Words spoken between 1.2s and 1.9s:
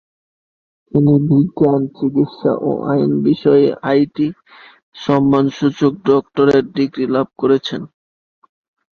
বিজ্ঞান,